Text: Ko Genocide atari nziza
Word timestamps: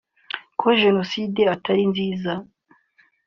Ko 0.59 0.67
Genocide 0.81 1.41
atari 1.55 1.83
nziza 1.91 2.31